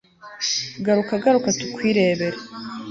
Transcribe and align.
garuka, 0.85 1.13
garuka, 1.23 1.49
tukwirebere 1.59 2.37